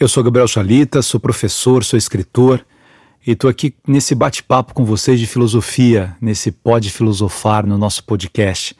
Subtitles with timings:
[0.00, 2.66] Eu sou Gabriel Chalita, sou professor, sou escritor
[3.24, 8.74] e estou aqui nesse bate-papo com vocês de filosofia, nesse Pode Filosofar no nosso podcast,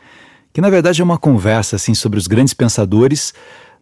[0.52, 3.32] que na verdade é uma conversa assim sobre os grandes pensadores.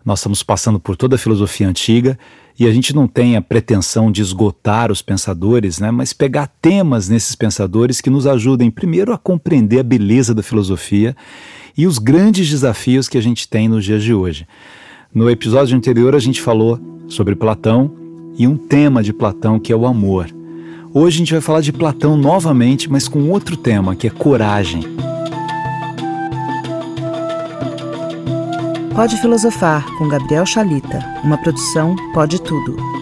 [0.05, 2.19] Nós estamos passando por toda a filosofia antiga
[2.61, 7.09] e a gente não tem a pretensão de esgotar os pensadores, né, mas pegar temas
[7.09, 11.17] nesses pensadores que nos ajudem primeiro a compreender a beleza da filosofia
[11.75, 14.47] e os grandes desafios que a gente tem nos dias de hoje.
[15.15, 17.93] No episódio anterior a gente falou sobre Platão
[18.39, 20.27] e um tema de Platão que é o amor.
[20.95, 24.83] Hoje a gente vai falar de Platão novamente, mas com outro tema que é coragem.
[28.95, 33.02] Pode Filosofar com Gabriel Chalita, uma produção Pode Tudo.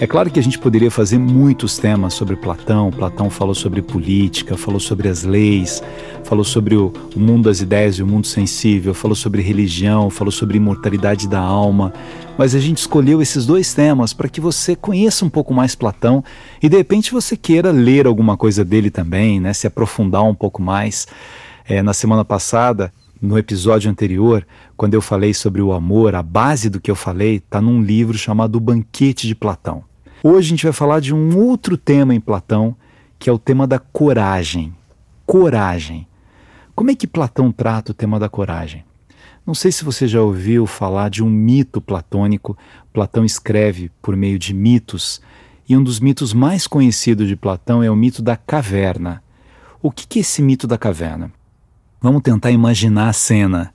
[0.00, 2.90] É claro que a gente poderia fazer muitos temas sobre Platão.
[2.90, 5.82] Platão falou sobre política, falou sobre as leis,
[6.24, 10.56] falou sobre o, mundo das ideias e o mundo sensível, falou sobre religião, falou sobre
[10.56, 11.92] imortalidade da alma.
[12.36, 16.24] Mas a gente escolheu esses dois temas para que você conheça um pouco mais Platão
[16.60, 19.52] e de repente você queira ler alguma coisa dele também, né?
[19.52, 21.06] Se aprofundar um pouco mais.
[21.66, 26.68] É, na semana passada no episódio anterior, quando eu falei sobre o amor, a base
[26.68, 29.84] do que eu falei está num livro chamado O Banquete de Platão.
[30.22, 32.76] Hoje a gente vai falar de um outro tema em Platão,
[33.18, 34.74] que é o tema da coragem.
[35.26, 36.06] Coragem.
[36.74, 38.84] Como é que Platão trata o tema da coragem?
[39.46, 42.56] Não sei se você já ouviu falar de um mito platônico.
[42.92, 45.20] Platão escreve por meio de mitos,
[45.68, 49.22] e um dos mitos mais conhecidos de Platão é o mito da caverna.
[49.82, 51.30] O que é esse mito da caverna?
[52.04, 53.72] Vamos tentar imaginar a cena.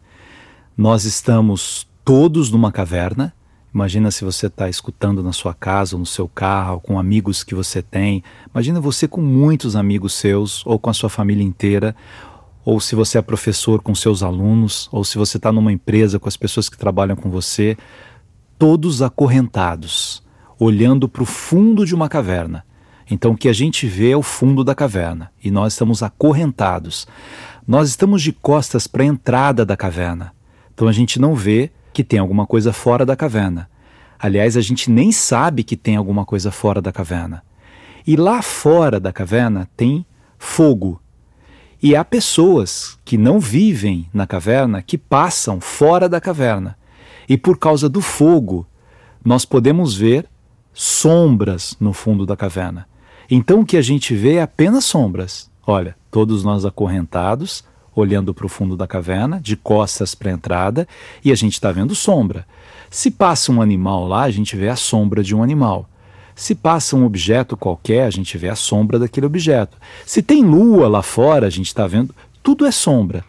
[0.77, 3.33] Nós estamos todos numa caverna
[3.73, 7.81] Imagina se você está escutando na sua casa, no seu carro, com amigos que você
[7.81, 8.23] tem.
[8.53, 11.95] Imagina você com muitos amigos seus, ou com a sua família inteira,
[12.63, 16.27] ou se você é professor com seus alunos, ou se você está numa empresa com
[16.27, 17.77] as pessoas que trabalham com você,
[18.57, 20.23] todos acorrentados,
[20.59, 22.65] olhando para o fundo de uma caverna.
[23.09, 27.07] Então o que a gente vê é o fundo da caverna e nós estamos acorrentados.
[27.67, 30.33] Nós estamos de costas para a entrada da caverna.
[30.73, 33.69] Então a gente não vê que tem alguma coisa fora da caverna.
[34.17, 37.43] Aliás, a gente nem sabe que tem alguma coisa fora da caverna.
[38.05, 40.05] E lá fora da caverna tem
[40.37, 41.01] fogo.
[41.81, 46.77] E há pessoas que não vivem na caverna que passam fora da caverna.
[47.27, 48.67] E por causa do fogo,
[49.23, 50.27] nós podemos ver
[50.73, 52.87] sombras no fundo da caverna.
[53.29, 55.49] Então o que a gente vê é apenas sombras.
[55.65, 57.63] Olha, todos nós acorrentados,
[57.95, 60.87] olhando para o fundo da caverna, de costas para a entrada,
[61.23, 62.47] e a gente está vendo sombra.
[62.89, 65.87] Se passa um animal lá, a gente vê a sombra de um animal.
[66.33, 69.77] Se passa um objeto qualquer, a gente vê a sombra daquele objeto.
[70.05, 72.15] Se tem lua lá fora, a gente está vendo.
[72.41, 73.23] Tudo é sombra.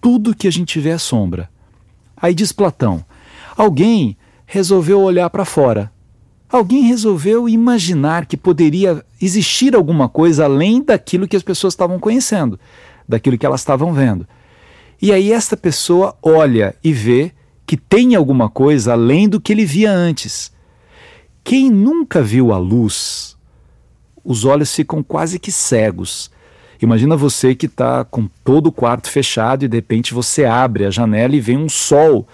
[0.00, 1.48] Tudo que a gente vê é sombra.
[2.16, 3.04] Aí diz Platão:
[3.56, 5.90] alguém resolveu olhar para fora.
[6.50, 12.58] Alguém resolveu imaginar que poderia existir alguma coisa além daquilo que as pessoas estavam conhecendo
[13.08, 14.28] daquilo que elas estavam vendo.
[15.00, 17.32] E aí esta pessoa olha e vê
[17.64, 20.52] que tem alguma coisa além do que ele via antes.
[21.42, 23.36] Quem nunca viu a luz,
[24.22, 26.30] os olhos ficam quase que cegos.
[26.80, 30.90] Imagina você que está com todo o quarto fechado e de repente você abre a
[30.90, 32.28] janela e vem um sol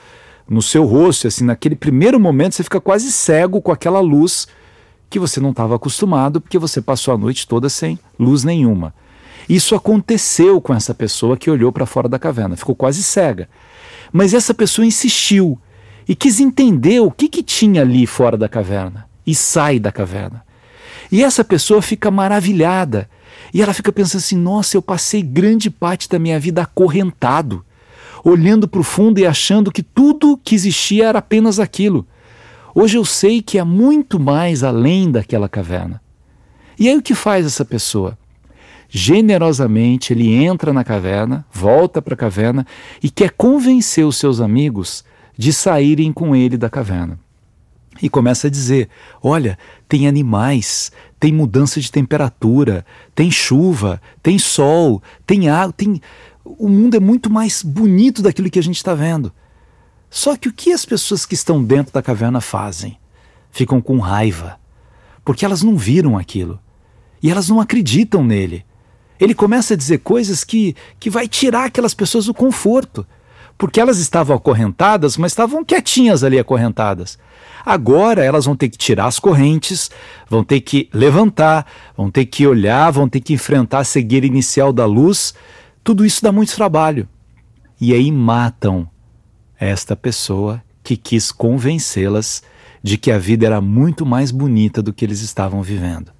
[0.48, 1.26] no seu rosto.
[1.26, 4.46] Assim, naquele primeiro momento você fica quase cego com aquela luz
[5.08, 8.94] que você não estava acostumado porque você passou a noite toda sem luz nenhuma.
[9.48, 13.48] Isso aconteceu com essa pessoa que olhou para fora da caverna, ficou quase cega.
[14.12, 15.58] Mas essa pessoa insistiu
[16.08, 20.44] e quis entender o que, que tinha ali fora da caverna e sai da caverna.
[21.10, 23.08] E essa pessoa fica maravilhada
[23.52, 27.64] e ela fica pensando assim: nossa, eu passei grande parte da minha vida acorrentado,
[28.24, 32.06] olhando para o fundo e achando que tudo que existia era apenas aquilo.
[32.74, 36.00] Hoje eu sei que há muito mais além daquela caverna.
[36.78, 38.18] E aí o que faz essa pessoa?
[38.96, 42.64] generosamente ele entra na caverna, volta para a caverna
[43.02, 45.04] e quer convencer os seus amigos
[45.36, 47.18] de saírem com ele da caverna.
[48.00, 48.88] E começa a dizer:
[49.20, 49.58] olha,
[49.88, 56.00] tem animais, tem mudança de temperatura, tem chuva, tem sol, tem água, tem.
[56.44, 59.32] O mundo é muito mais bonito daquilo que a gente está vendo.
[60.10, 62.98] Só que o que as pessoas que estão dentro da caverna fazem?
[63.50, 64.58] Ficam com raiva,
[65.24, 66.60] porque elas não viram aquilo
[67.22, 68.64] e elas não acreditam nele.
[69.18, 73.06] Ele começa a dizer coisas que, que vai tirar aquelas pessoas do conforto.
[73.56, 77.18] Porque elas estavam acorrentadas, mas estavam quietinhas ali acorrentadas.
[77.64, 79.90] Agora elas vão ter que tirar as correntes,
[80.28, 81.64] vão ter que levantar,
[81.96, 85.34] vão ter que olhar, vão ter que enfrentar a cegueira inicial da luz.
[85.84, 87.06] Tudo isso dá muito trabalho.
[87.78, 88.88] E aí matam
[89.60, 92.42] esta pessoa que quis convencê-las
[92.82, 96.10] de que a vida era muito mais bonita do que eles estavam vivendo.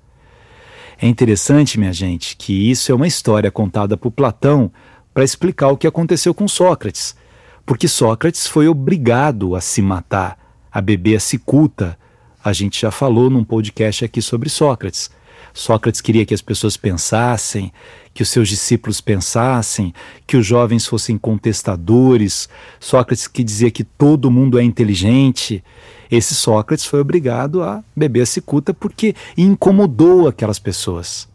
[1.01, 4.71] É interessante, minha gente, que isso é uma história contada por Platão
[5.13, 7.17] para explicar o que aconteceu com Sócrates,
[7.65, 10.39] porque Sócrates foi obrigado a se matar,
[10.71, 11.99] a beber a cicuta.
[12.43, 15.11] A gente já falou num podcast aqui sobre Sócrates.
[15.55, 17.73] Sócrates queria que as pessoas pensassem,
[18.13, 19.95] que os seus discípulos pensassem,
[20.27, 22.49] que os jovens fossem contestadores.
[22.81, 25.63] Sócrates que dizia que todo mundo é inteligente.
[26.11, 31.33] Esse Sócrates foi obrigado a beber a cicuta porque incomodou aquelas pessoas.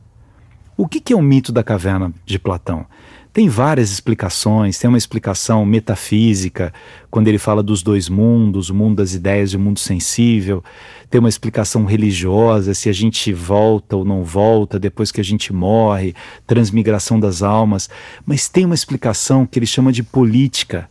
[0.81, 2.85] O que é o mito da caverna de Platão?
[3.33, 6.73] Tem várias explicações, tem uma explicação metafísica,
[7.11, 10.63] quando ele fala dos dois mundos, o mundo das ideias e o mundo sensível.
[11.09, 15.51] Tem uma explicação religiosa, se a gente volta ou não volta depois que a gente
[15.51, 16.15] morre,
[16.47, 17.89] transmigração das almas.
[18.25, 20.89] Mas tem uma explicação que ele chama de política,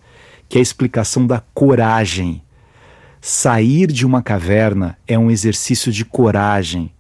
[0.51, 2.43] que é a explicação da coragem.
[3.23, 6.93] Sair de uma caverna é um exercício de coragem.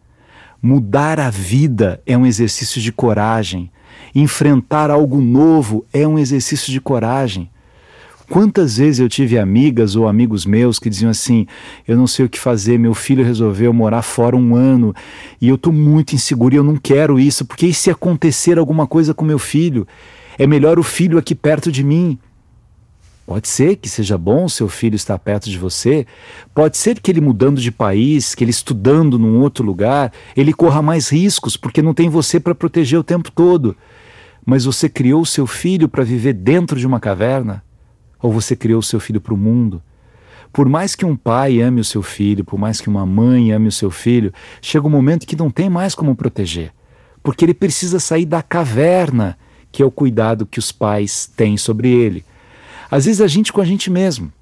[0.60, 3.70] Mudar a vida é um exercício de coragem.
[4.12, 7.48] Enfrentar algo novo é um exercício de coragem.
[8.28, 11.46] Quantas vezes eu tive amigas ou amigos meus que diziam assim:
[11.86, 14.94] Eu não sei o que fazer, meu filho resolveu morar fora um ano
[15.40, 18.86] e eu estou muito inseguro e eu não quero isso, porque e se acontecer alguma
[18.86, 19.86] coisa com meu filho?
[20.38, 22.18] É melhor o filho aqui perto de mim.
[23.28, 26.06] Pode ser que seja bom seu filho estar perto de você,
[26.54, 30.80] pode ser que ele mudando de país, que ele estudando num outro lugar, ele corra
[30.80, 33.76] mais riscos porque não tem você para proteger o tempo todo.
[34.46, 37.62] Mas você criou seu filho para viver dentro de uma caverna?
[38.18, 39.82] Ou você criou seu filho para o mundo?
[40.50, 43.68] Por mais que um pai ame o seu filho, por mais que uma mãe ame
[43.68, 44.32] o seu filho,
[44.62, 46.72] chega um momento que não tem mais como proteger,
[47.22, 49.36] porque ele precisa sair da caverna,
[49.70, 52.24] que é o cuidado que os pais têm sobre ele.
[52.90, 54.32] Às vezes a gente com a gente mesmo.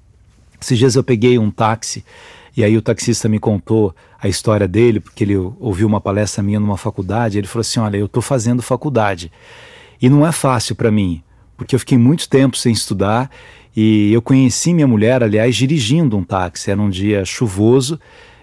[0.59, 2.03] Esses dias eu peguei um táxi
[2.55, 6.59] e aí o taxista me contou a história dele, porque ele ouviu uma palestra minha
[6.59, 7.37] numa faculdade.
[7.37, 9.31] Ele falou assim: Olha, eu estou fazendo faculdade
[10.01, 11.21] e não é fácil para mim,
[11.55, 13.29] porque eu fiquei muito tempo sem estudar
[13.75, 16.71] e eu conheci minha mulher, aliás, dirigindo um táxi.
[16.71, 17.99] Era um dia chuvoso.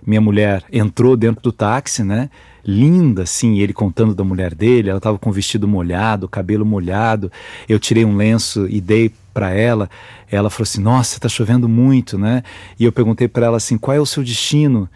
[0.07, 2.31] Minha mulher entrou dentro do táxi, né?
[2.65, 4.91] Linda, assim, ele contando da mulher dele.
[4.91, 7.33] Ela estava com o vestido molhado, cabelo molhado.
[7.69, 9.91] Eu tirei um lenço e dei para ela.
[10.31, 12.43] Ela falou assim: Nossa, está chovendo muito, né?
[12.79, 14.89] E eu perguntei para ela assim: Qual é o seu destino?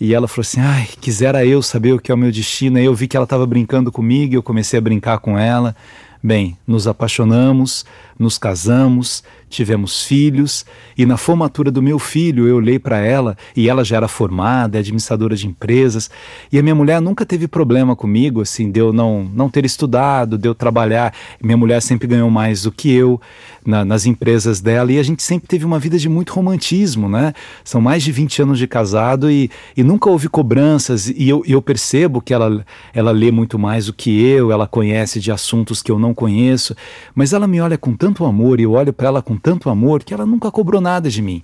[0.00, 2.76] E ela falou assim: Ai, quisera eu saber o que é o meu destino.
[2.76, 5.74] Aí eu vi que ela estava brincando comigo e eu comecei a brincar com ela.
[6.20, 7.86] Bem, nos apaixonamos,
[8.18, 10.64] nos casamos, tivemos filhos
[10.96, 14.78] e na formatura do meu filho eu olhei para ela e ela já era formada,
[14.78, 16.10] é administradora de empresas
[16.52, 20.36] e a minha mulher nunca teve problema comigo, assim, de eu não, não ter estudado,
[20.36, 21.14] de eu trabalhar.
[21.42, 23.20] Minha mulher sempre ganhou mais do que eu
[23.64, 27.32] na, nas empresas dela e a gente sempre teve uma vida de muito romantismo, né?
[27.64, 31.62] São mais de 20 anos de casado e, e nunca houve cobranças e eu, eu
[31.62, 35.90] percebo que ela, ela lê muito mais do que eu, ela conhece de assuntos que
[35.90, 36.74] eu não conheço,
[37.14, 40.04] mas ela me olha com tanto amor e eu olho para ela com tanto amor
[40.04, 41.42] que ela nunca cobrou nada de mim.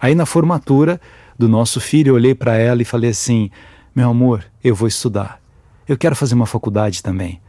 [0.00, 1.00] Aí na formatura
[1.38, 3.50] do nosso filho, eu olhei para ela e falei assim:
[3.94, 5.40] Meu amor, eu vou estudar.
[5.88, 7.40] Eu quero fazer uma faculdade também.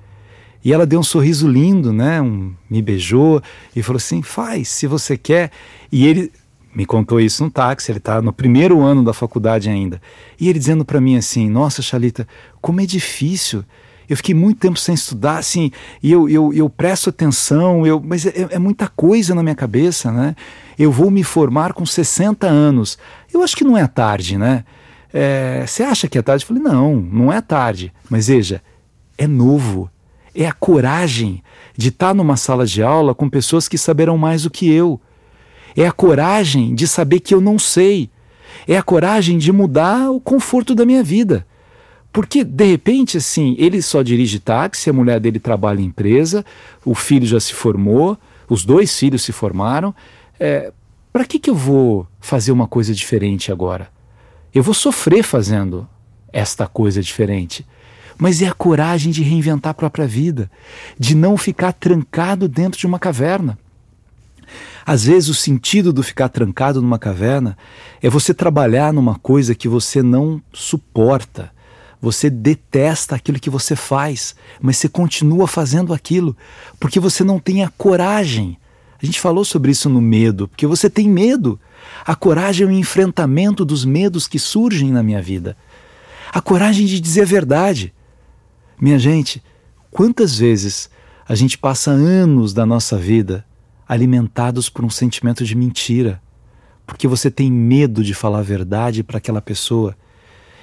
[0.64, 2.22] E ela deu um sorriso lindo, né?
[2.22, 3.42] Um, me beijou
[3.76, 5.52] e falou assim: faz, se você quer.
[5.92, 6.32] E ele
[6.76, 10.02] me contou isso no táxi, ele está no primeiro ano da faculdade ainda.
[10.40, 12.28] E ele dizendo para mim assim: Nossa, Chalita,
[12.62, 13.64] como é difícil
[14.10, 15.72] eu fiquei muito tempo sem estudar, assim,
[16.02, 20.12] e eu, eu, eu presto atenção, eu, mas é, é muita coisa na minha cabeça,
[20.12, 20.36] né?
[20.80, 22.98] Eu vou me formar com 60 anos.
[23.34, 24.64] Eu acho que não é tarde, né?
[25.14, 26.44] É, você acha que é tarde?
[26.44, 27.92] Eu falei, não, não é tarde.
[28.10, 28.62] Mas veja,
[29.18, 29.90] é novo.
[30.34, 31.44] É a coragem
[31.76, 35.02] de estar numa sala de aula com pessoas que saberão mais do que eu.
[35.76, 38.10] É a coragem de saber que eu não sei.
[38.68, 41.46] É a coragem de mudar o conforto da minha vida.
[42.18, 46.44] Porque, de repente, assim, ele só dirige táxi, a mulher dele trabalha em empresa,
[46.84, 48.18] o filho já se formou,
[48.50, 49.94] os dois filhos se formaram.
[50.40, 50.74] É,
[51.14, 53.92] Para que, que eu vou fazer uma coisa diferente agora?
[54.52, 55.88] Eu vou sofrer fazendo
[56.34, 57.64] esta coisa diferente.
[58.18, 60.50] Mas é a coragem de reinventar a própria vida,
[60.98, 63.60] de não ficar trancado dentro de uma caverna.
[64.84, 67.56] Às vezes, o sentido do ficar trancado numa caverna
[68.02, 71.56] é você trabalhar numa coisa que você não suporta
[72.02, 76.36] você detesta aquilo que você faz, mas você continua fazendo aquilo
[76.80, 78.58] porque você não tem a coragem.
[79.02, 81.60] A gente falou sobre isso no medo, porque você tem medo.
[82.06, 85.58] A coragem é o enfrentamento dos medos que surgem na minha vida.
[86.32, 87.94] A coragem de dizer a verdade.
[88.80, 89.42] Minha gente,
[89.90, 90.90] quantas vezes
[91.28, 93.46] a gente passa anos da nossa vida
[93.88, 96.22] alimentados por um sentimento de mentira,
[96.86, 99.96] porque você tem medo de falar a verdade para aquela pessoa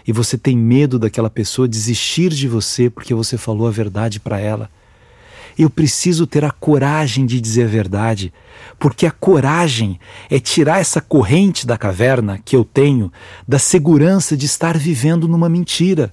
[0.06, 4.38] e você tem medo daquela pessoa desistir de você porque você falou a verdade para
[4.38, 4.70] ela.
[5.56, 8.32] Eu preciso ter a coragem de dizer a verdade,
[8.78, 13.10] porque a coragem é tirar essa corrente da caverna que eu tenho
[13.46, 16.12] da segurança de estar vivendo numa mentira.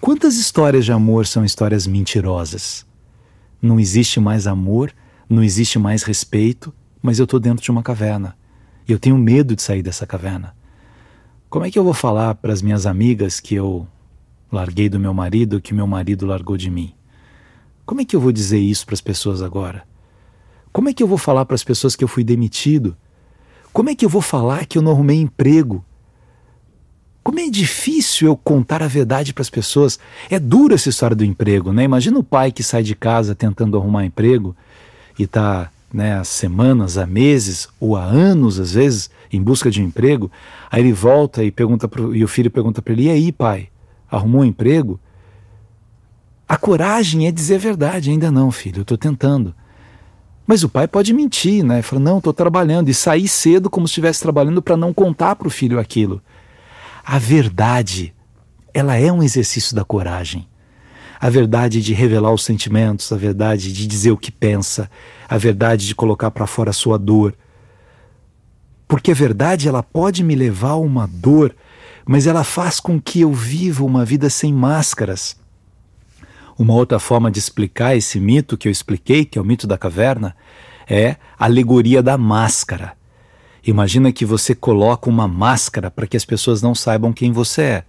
[0.00, 2.86] Quantas histórias de amor são histórias mentirosas?
[3.60, 4.92] Não existe mais amor,
[5.28, 8.36] não existe mais respeito, mas eu estou dentro de uma caverna.
[8.86, 10.54] E eu tenho medo de sair dessa caverna.
[11.50, 13.86] Como é que eu vou falar para as minhas amigas que eu
[14.52, 16.92] larguei do meu marido, que meu marido largou de mim?
[17.86, 19.84] Como é que eu vou dizer isso para as pessoas agora?
[20.70, 22.94] Como é que eu vou falar para as pessoas que eu fui demitido?
[23.72, 25.82] Como é que eu vou falar que eu não arrumei emprego?
[27.24, 29.98] Como é difícil eu contar a verdade para as pessoas.
[30.28, 31.82] É dura essa história do emprego, né?
[31.82, 34.54] Imagina o pai que sai de casa tentando arrumar emprego
[35.18, 39.82] e está né, há semanas, há meses ou há anos, às vezes, em busca de
[39.82, 40.30] um emprego.
[40.70, 43.68] Aí ele volta e pergunta pro, e o filho pergunta para ele: "E aí, pai,
[44.10, 45.00] arrumou um emprego?"
[46.48, 49.54] A coragem é dizer a verdade, ainda não, filho, eu estou tentando.
[50.46, 51.82] Mas o pai pode mentir, né?
[51.82, 55.46] Fala, não, estou trabalhando, e sair cedo como se estivesse trabalhando para não contar para
[55.46, 56.22] o filho aquilo.
[57.04, 58.14] A verdade,
[58.72, 60.48] ela é um exercício da coragem.
[61.20, 64.90] A verdade de revelar os sentimentos, a verdade de dizer o que pensa,
[65.28, 67.34] a verdade de colocar para fora a sua dor.
[68.86, 71.54] Porque a verdade, ela pode me levar a uma dor,
[72.06, 75.36] mas ela faz com que eu viva uma vida sem máscaras
[76.58, 79.78] uma outra forma de explicar esse mito que eu expliquei, que é o mito da
[79.78, 80.34] caverna,
[80.88, 82.94] é a alegoria da máscara.
[83.64, 87.84] Imagina que você coloca uma máscara para que as pessoas não saibam quem você é.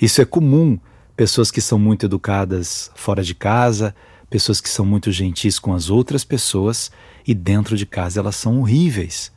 [0.00, 0.78] Isso é comum.
[1.16, 3.94] Pessoas que são muito educadas fora de casa,
[4.30, 6.90] pessoas que são muito gentis com as outras pessoas
[7.26, 9.30] e dentro de casa elas são horríveis.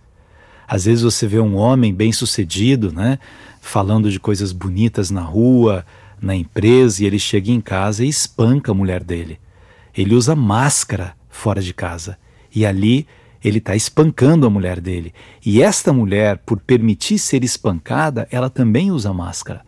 [0.67, 3.19] Às vezes você vê um homem bem-sucedido, né,
[3.61, 5.85] falando de coisas bonitas na rua,
[6.21, 9.37] na empresa e ele chega em casa e espanca a mulher dele.
[9.95, 12.17] Ele usa máscara fora de casa
[12.53, 13.05] e ali
[13.43, 15.13] ele está espancando a mulher dele.
[15.45, 19.63] E esta mulher, por permitir ser espancada, ela também usa máscara.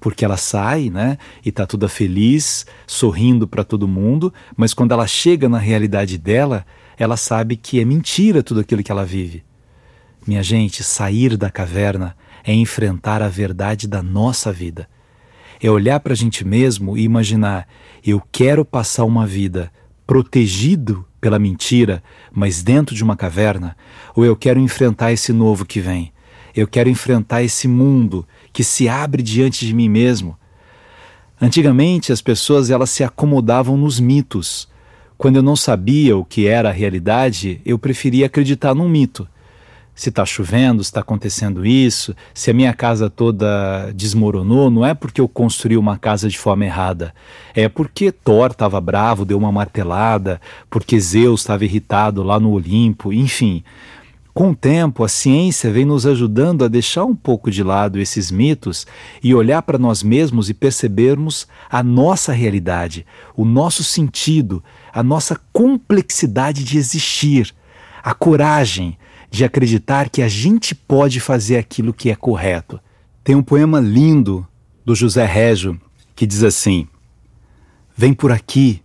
[0.00, 5.06] Porque ela sai, né, e está toda feliz, sorrindo para todo mundo, mas quando ela
[5.06, 6.64] chega na realidade dela,
[6.96, 9.42] ela sabe que é mentira tudo aquilo que ela vive.
[10.26, 14.88] Minha gente, sair da caverna é enfrentar a verdade da nossa vida
[15.60, 17.66] é olhar para a gente mesmo e imaginar:
[18.04, 19.70] eu quero passar uma vida
[20.06, 22.02] protegido pela mentira,
[22.32, 23.76] mas dentro de uma caverna,
[24.14, 26.12] ou eu quero enfrentar esse novo que vem.
[26.54, 28.26] Eu quero enfrentar esse mundo
[28.58, 30.36] que se abre diante de mim mesmo.
[31.40, 34.66] Antigamente as pessoas elas se acomodavam nos mitos.
[35.16, 39.28] Quando eu não sabia o que era a realidade, eu preferia acreditar num mito
[39.94, 44.94] se está chovendo, se está acontecendo isso, se a minha casa toda desmoronou, não é
[44.94, 47.12] porque eu construí uma casa de forma errada,
[47.52, 53.12] é porque Thor estava bravo, deu uma martelada, porque Zeus estava irritado lá no Olimpo,
[53.12, 53.64] enfim.
[54.38, 58.30] Com o tempo, a ciência vem nos ajudando a deixar um pouco de lado esses
[58.30, 58.86] mitos
[59.20, 63.04] e olhar para nós mesmos e percebermos a nossa realidade,
[63.36, 67.52] o nosso sentido, a nossa complexidade de existir,
[68.00, 68.96] a coragem
[69.28, 72.78] de acreditar que a gente pode fazer aquilo que é correto.
[73.24, 74.46] Tem um poema lindo
[74.84, 75.80] do José Régio
[76.14, 76.86] que diz assim:
[77.96, 78.84] Vem por aqui,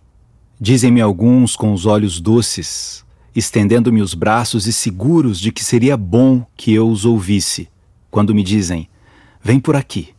[0.60, 3.03] dizem-me alguns com os olhos doces,
[3.34, 7.68] estendendo-me os braços e seguros de que seria bom que eu os ouvisse,
[8.10, 8.88] quando me dizem:
[9.42, 10.14] Vem por aqui.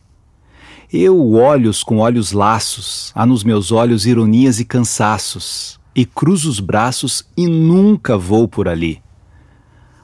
[0.92, 6.60] Eu olhos com olhos laços, há nos meus olhos ironias e cansaços, e cruzo os
[6.60, 9.02] braços e nunca vou por ali.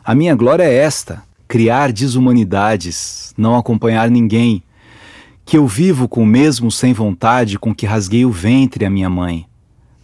[0.05, 4.63] A minha glória é esta: criar desumanidades, não acompanhar ninguém,
[5.45, 9.11] que eu vivo com o mesmo sem vontade com que rasguei o ventre a minha
[9.11, 9.47] mãe.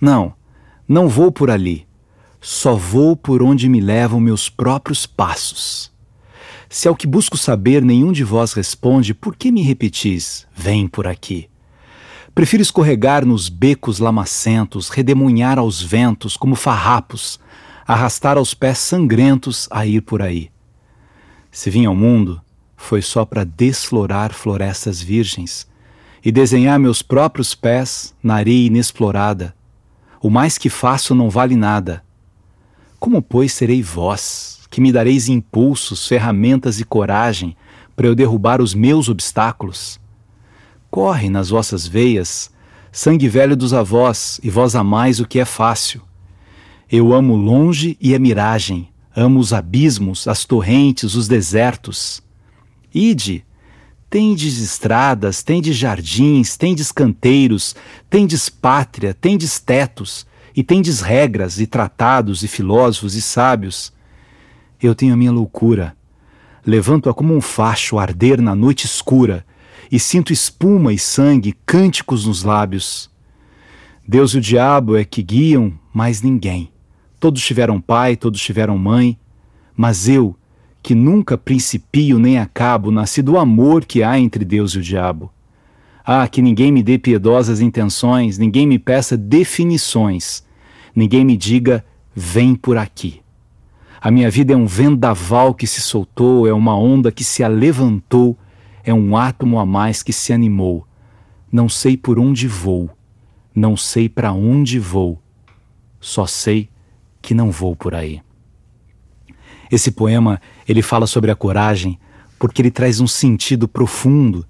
[0.01, 0.35] Não,
[0.87, 1.88] não vou por ali,
[2.41, 5.91] só vou por onde me levam meus próprios passos.
[6.69, 11.07] Se ao que busco saber nenhum de vós responde, por que me repetis, vem por
[11.07, 11.49] aqui?
[12.35, 17.41] Prefiro escorregar nos becos lamacentos, redemoinhar aos ventos como farrapos,
[17.87, 20.51] arrastar aos pés sangrentos a ir por aí.
[21.51, 22.41] Se vim ao mundo,
[22.77, 25.67] foi só para desflorar florestas virgens
[26.25, 29.55] e desenhar meus próprios pés na areia inexplorada.
[30.21, 32.05] O mais que faço não vale nada.
[32.99, 37.57] Como, pois, serei vós, que me dareis impulsos, ferramentas e coragem
[37.95, 40.01] para eu derrubar os meus obstáculos?
[40.91, 42.51] Corre nas vossas veias
[42.99, 46.03] sangue velho dos avós, e vós amais o que é fácil.
[46.91, 52.23] Eu amo longe e a miragem, amo os abismos, as torrentes, os desertos.
[52.93, 53.45] Ide,
[54.09, 57.77] tendes estradas, tendes jardins, tendes canteiros,
[58.09, 60.27] tendes pátria, tendes tetos,
[60.59, 63.93] e tendes regras, e tratados, e filósofos, e sábios.
[64.83, 65.97] Eu tenho a minha loucura.
[66.67, 69.47] Levanto-a como um facho arder na noite escura,
[69.89, 73.09] e sinto espuma e sangue, cânticos nos lábios.
[74.05, 76.73] Deus e o diabo é que guiam, mas ninguém.
[77.21, 79.17] Todos tiveram pai, todos tiveram mãe,
[79.77, 80.35] mas eu,
[80.83, 85.33] que nunca principio nem acabo, nasci do amor que há entre Deus e o diabo.
[86.05, 90.48] Ah, que ninguém me dê piedosas intenções, ninguém me peça definições,
[90.95, 93.21] ninguém me diga, vem por aqui.
[94.01, 98.39] A minha vida é um vendaval que se soltou, é uma onda que se alevantou,
[98.85, 100.87] é um átomo a mais que se animou.
[101.51, 102.91] Não sei por onde vou,
[103.55, 105.21] não sei para onde vou,
[106.01, 106.69] só sei
[107.21, 108.23] que não vou por aí.
[109.71, 111.99] Esse poema, ele fala sobre a coragem
[112.39, 114.47] porque ele traz um sentido profundo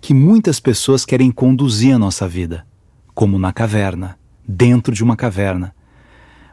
[0.00, 2.66] que muitas pessoas querem conduzir a nossa vida,
[3.14, 5.74] como na caverna, dentro de uma caverna.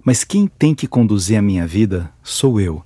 [0.08, 2.82] Mas quem tem que conduzir a minha vida sou eu.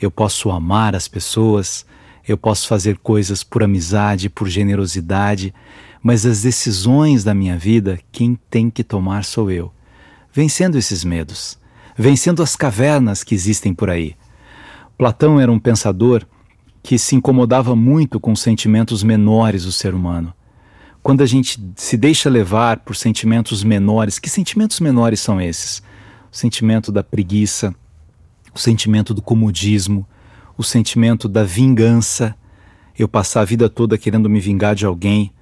[0.00, 1.86] Eu posso amar as pessoas,
[2.26, 5.54] eu posso fazer coisas por amizade, por generosidade,
[6.02, 9.72] mas as decisões da minha vida, quem tem que tomar sou eu.
[10.32, 11.56] Vencendo esses medos,
[11.96, 14.16] vencendo as cavernas que existem por aí.
[14.98, 16.26] Platão era um pensador
[16.82, 20.34] que se incomodava muito com os sentimentos menores do ser humano.
[21.00, 25.88] Quando a gente se deixa levar por sentimentos menores, que sentimentos menores são esses?
[26.32, 27.74] O sentimento da preguiça,
[28.54, 30.06] o sentimento do comodismo,
[30.56, 32.36] o sentimento da vingança,
[32.98, 35.32] eu passar a vida toda querendo me vingar de alguém,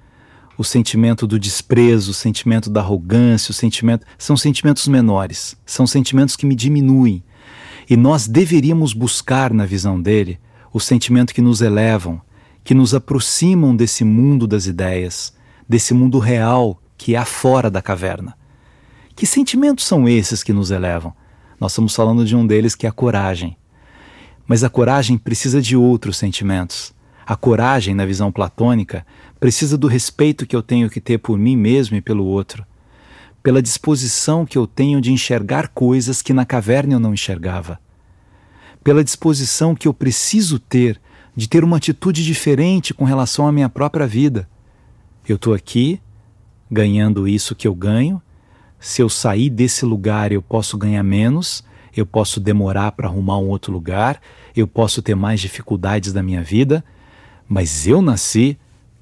[0.57, 6.35] o sentimento do desprezo, o sentimento da arrogância, o sentimento são sentimentos menores, são sentimentos
[6.35, 7.23] que me diminuem.
[7.89, 10.39] E nós deveríamos buscar na visão dele
[10.73, 12.21] o sentimento que nos elevam,
[12.63, 15.33] que nos aproximam desse mundo das ideias,
[15.67, 18.38] desse mundo real que há fora da caverna.
[19.19, 21.13] Que sentimentos são esses que nos elevam?
[21.59, 23.57] Nós estamos falando de um deles que é a coragem.
[24.47, 26.93] Mas a coragem precisa de outros sentimentos.
[27.27, 29.05] A coragem, na visão platônica,
[29.37, 32.65] precisa do respeito que eu tenho que ter por mim mesmo e pelo outro,
[33.43, 37.77] pela disposição que eu tenho de enxergar coisas que na caverna eu não enxergava,
[38.81, 40.97] pela disposição que eu preciso ter
[41.35, 44.47] de ter uma atitude diferente com relação à minha própria vida.
[45.27, 45.99] Eu estou aqui
[46.71, 48.21] ganhando isso que eu ganho.
[48.79, 51.63] Se eu sair desse lugar, eu posso ganhar menos,
[51.95, 54.21] eu posso demorar para arrumar um outro lugar,
[54.55, 56.83] eu posso ter mais dificuldades da minha vida
[57.49, 58.55] mas eu nasci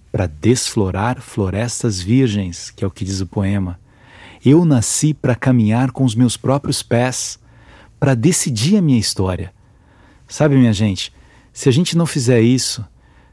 [0.09, 3.77] para desflorar florestas virgens, que é o que diz o poema.
[4.43, 7.37] Eu nasci para caminhar com os meus próprios pés,
[7.99, 9.53] para decidir a minha história.
[10.29, 11.13] Sabe, minha gente,
[11.51, 12.85] se a gente não fizer isso,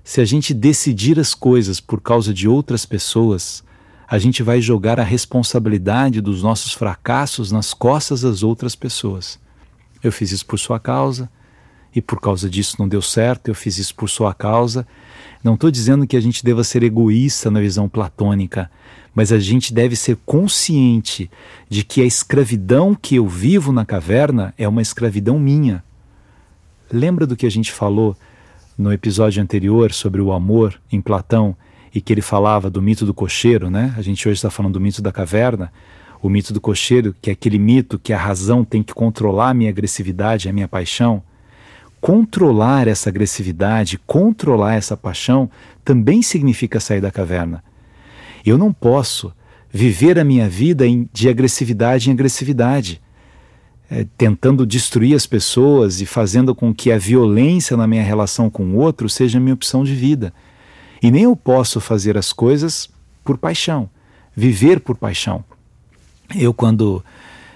[0.03, 3.63] se a gente decidir as coisas por causa de outras pessoas,
[4.07, 9.39] a gente vai jogar a responsabilidade dos nossos fracassos nas costas das outras pessoas.
[10.03, 11.31] Eu fiz isso por sua causa,
[11.95, 14.87] e por causa disso não deu certo, eu fiz isso por sua causa.
[15.43, 18.71] Não estou dizendo que a gente deva ser egoísta na visão platônica,
[19.15, 21.31] mas a gente deve ser consciente
[21.69, 25.85] de que a escravidão que eu vivo na caverna é uma escravidão minha.
[26.93, 28.17] Lembra do que a gente falou
[28.77, 31.57] no episódio anterior sobre o amor em Platão
[31.95, 33.95] e que ele falava do mito do cocheiro, né?
[33.97, 35.73] A gente hoje está falando do mito da caverna.
[36.21, 39.55] O mito do cocheiro, que é aquele mito que a razão tem que controlar a
[39.55, 41.23] minha agressividade, a minha paixão
[42.05, 45.49] controlar essa agressividade, controlar essa paixão,
[45.83, 47.65] também significa sair da caverna.
[48.45, 49.33] Eu não posso
[49.73, 53.01] viver a minha vida em, de agressividade em agressividade,
[53.91, 58.65] é, tentando destruir as pessoas e fazendo com que a violência na minha relação com
[58.65, 60.31] o outro seja a minha opção de vida.
[61.05, 62.89] E nem eu posso fazer as coisas
[63.23, 63.91] por paixão,
[64.35, 65.45] viver por paixão.
[66.35, 67.05] Eu, quando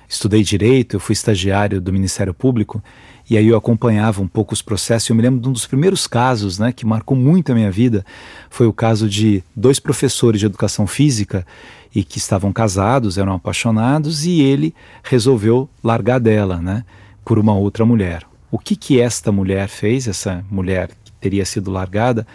[0.06, 2.84] estudei direito, eu fui estagiário do Ministério Público
[3.30, 5.08] e aí eu acompanhava um pouco os processos.
[5.08, 8.04] Eu me lembro de um dos primeiros casos né, que marcou muito a minha vida.
[8.50, 11.46] Foi o caso de dois professores de educação física
[11.94, 16.84] e que estavam casados, eram apaixonados, e ele resolveu largar dela né,
[17.24, 18.26] por uma outra mulher.
[18.50, 22.26] O que, que esta mulher fez, essa mulher que teria sido largada?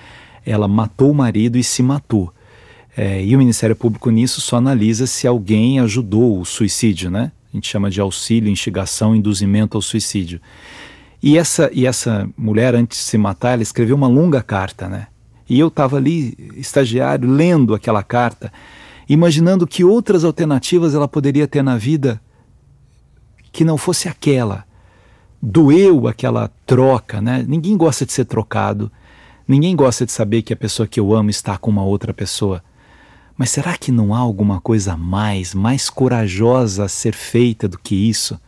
[0.45, 2.33] Ela matou o marido e se matou.
[2.95, 7.31] É, e o Ministério Público nisso só analisa se alguém ajudou o suicídio, né?
[7.51, 10.39] A gente chama de auxílio, instigação, induzimento ao suicídio.
[11.21, 15.07] E essa, e essa mulher, antes de se matar, ela escreveu uma longa carta, né?
[15.49, 18.51] E eu estava ali, estagiário, lendo aquela carta,
[19.07, 22.19] imaginando que outras alternativas ela poderia ter na vida
[23.51, 24.65] que não fosse aquela.
[25.41, 27.45] Doeu aquela troca, né?
[27.47, 28.91] Ninguém gosta de ser trocado.
[29.45, 32.63] Ninguém gosta de saber que a pessoa que eu amo está com uma outra pessoa.
[33.37, 37.93] Mas será que não há alguma coisa mais, mais corajosa a ser feita do que
[37.93, 38.39] isso?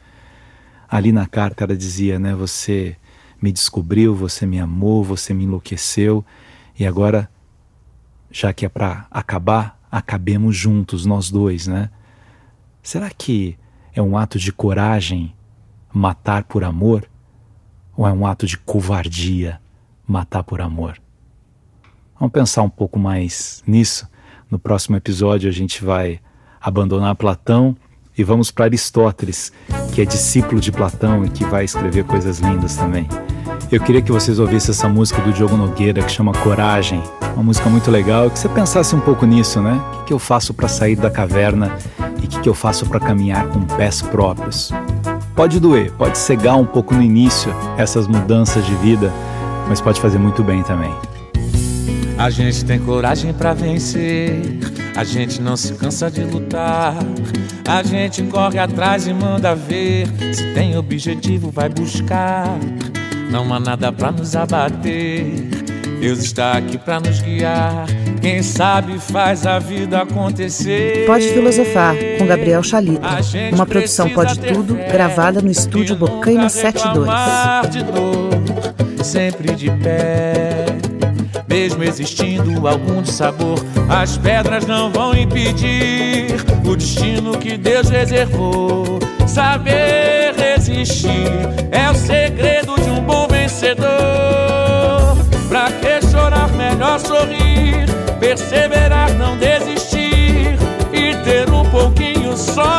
[0.87, 2.33] Ali na carta ela dizia, né?
[2.33, 2.95] Você
[3.41, 6.23] me descobriu, você me amou, você me enlouqueceu
[6.79, 7.29] e agora,
[8.31, 11.89] já que é para acabar, acabemos juntos, nós dois, né?
[12.81, 13.57] Será que
[13.93, 15.35] é um ato de coragem
[15.93, 17.05] matar por amor?
[17.97, 19.59] Ou é um ato de covardia
[20.07, 20.97] matar por amor?
[22.19, 24.07] Vamos pensar um pouco mais nisso.
[24.49, 26.19] No próximo episódio a gente vai
[26.61, 27.75] abandonar Platão
[28.17, 29.51] e vamos para Aristóteles,
[29.93, 33.07] que é discípulo de Platão e que vai escrever coisas lindas também.
[33.71, 37.01] Eu queria que vocês ouvissem essa música do Diogo Nogueira que chama Coragem,
[37.33, 39.73] uma música muito legal, que você pensasse um pouco nisso, né?
[39.73, 41.75] O que, que eu faço para sair da caverna
[42.21, 44.71] e o que, que eu faço para caminhar com pés próprios?
[45.35, 49.11] Pode doer, pode cegar um pouco no início essas mudanças de vida,
[49.67, 50.93] mas pode fazer muito bem também.
[52.17, 54.41] A gente tem coragem para vencer,
[54.95, 56.95] a gente não se cansa de lutar.
[57.67, 62.47] A gente corre atrás e manda ver, se tem objetivo vai buscar.
[63.29, 65.25] Não há nada para nos abater.
[65.99, 67.87] Deus está aqui para nos guiar.
[68.21, 71.05] Quem sabe faz a vida acontecer.
[71.05, 73.07] Pode Filosofar, com Gabriel Chalita.
[73.53, 77.07] Uma produção Pode Tudo, gravada no estúdio Bocaina 72.
[77.71, 78.29] De dor,
[79.05, 80.65] sempre de pé
[81.47, 88.99] mesmo existindo algum dissabor, as pedras não vão impedir o destino que Deus reservou.
[89.25, 91.31] Saber resistir
[91.71, 93.87] é o segredo de um bom vencedor.
[95.47, 97.85] Pra que chorar, melhor sorrir,
[98.19, 100.57] perseverar, não desistir
[100.91, 102.74] e ter um pouquinho só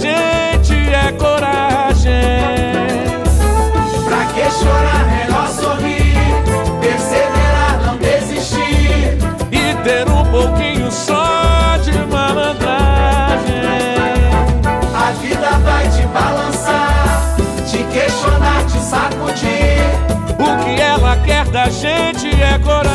[0.00, 2.12] gente é coragem.
[4.04, 6.14] Pra que chorar, melhor sorrir,
[6.80, 9.18] perseverar, não desistir
[9.50, 13.54] e ter um pouquinho só de malandragem.
[14.94, 17.36] A vida vai te balançar,
[17.70, 19.84] te questionar, te sacudir.
[20.38, 22.94] O que ela quer da gente é coragem.